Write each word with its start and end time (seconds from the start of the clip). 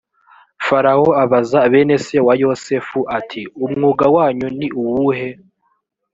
farawo 0.65 1.09
abaza 1.23 1.59
bene 1.71 1.95
se 2.05 2.17
wa 2.27 2.33
yosefu 2.41 2.99
ati 3.17 3.41
“umwuga 3.65 4.05
wanyu 4.15 4.47
ni 4.57 4.67
uwuhe?” 4.81 5.29